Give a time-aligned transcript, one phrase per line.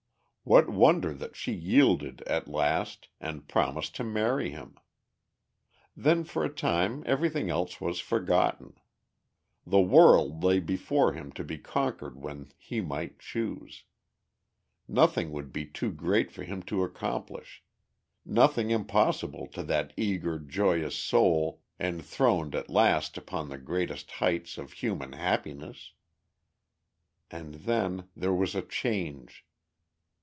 [0.43, 4.75] What wonder that she yielded at last and promised to marry him?
[5.95, 8.73] Then for a time everything else was forgotten.
[9.67, 13.83] The world lay before him to be conquered when he might choose.
[14.89, 17.63] Nothing would be too great for him to accomplish
[18.25, 24.73] nothing impossible to that eager joyous soul enthroned at last upon the greatest heights of
[24.73, 25.93] human happiness.
[27.29, 29.45] And then there was a change.